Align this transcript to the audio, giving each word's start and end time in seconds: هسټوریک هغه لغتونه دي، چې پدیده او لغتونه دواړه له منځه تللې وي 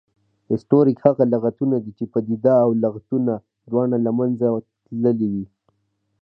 هسټوریک 0.51 0.97
هغه 1.05 1.23
لغتونه 1.33 1.75
دي، 1.83 1.91
چې 1.97 2.05
پدیده 2.13 2.53
او 2.65 2.69
لغتونه 2.83 3.33
دواړه 3.69 3.97
له 4.05 4.11
منځه 4.19 4.47
تللې 4.85 5.27
وي 5.33 5.45